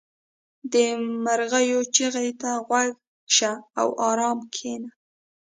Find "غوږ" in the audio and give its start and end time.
2.65-2.93